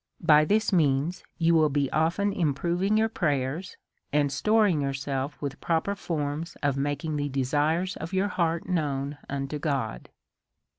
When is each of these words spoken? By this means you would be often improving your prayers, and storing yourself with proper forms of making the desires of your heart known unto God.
By 0.23 0.45
this 0.45 0.73
means 0.73 1.23
you 1.37 1.53
would 1.57 1.73
be 1.73 1.87
often 1.91 2.33
improving 2.33 2.97
your 2.97 3.07
prayers, 3.07 3.77
and 4.11 4.31
storing 4.31 4.81
yourself 4.81 5.39
with 5.39 5.61
proper 5.61 5.93
forms 5.93 6.57
of 6.63 6.75
making 6.75 7.17
the 7.17 7.29
desires 7.29 7.97
of 7.97 8.11
your 8.11 8.29
heart 8.29 8.67
known 8.67 9.19
unto 9.29 9.59
God. 9.59 10.09